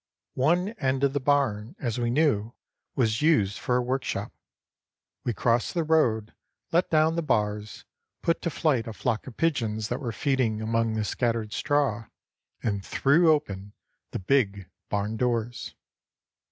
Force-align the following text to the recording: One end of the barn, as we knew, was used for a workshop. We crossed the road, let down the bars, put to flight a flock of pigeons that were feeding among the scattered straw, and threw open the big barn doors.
One 0.41 0.69
end 0.79 1.03
of 1.03 1.13
the 1.13 1.19
barn, 1.19 1.75
as 1.77 1.99
we 1.99 2.09
knew, 2.09 2.55
was 2.95 3.21
used 3.21 3.59
for 3.59 3.75
a 3.77 3.83
workshop. 3.83 4.33
We 5.23 5.31
crossed 5.31 5.75
the 5.75 5.83
road, 5.83 6.33
let 6.71 6.89
down 6.89 7.15
the 7.15 7.21
bars, 7.21 7.85
put 8.23 8.41
to 8.41 8.49
flight 8.49 8.87
a 8.87 8.93
flock 8.93 9.27
of 9.27 9.37
pigeons 9.37 9.89
that 9.89 9.99
were 9.99 10.11
feeding 10.11 10.59
among 10.59 10.95
the 10.95 11.05
scattered 11.05 11.53
straw, 11.53 12.05
and 12.63 12.83
threw 12.83 13.31
open 13.31 13.73
the 14.09 14.17
big 14.17 14.71
barn 14.89 15.17
doors. 15.17 15.75